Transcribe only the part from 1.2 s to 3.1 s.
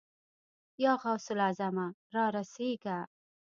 الاعظمه! را رسېږه.